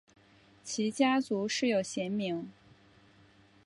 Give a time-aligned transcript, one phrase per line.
[0.63, 2.49] 其家族世有贤名。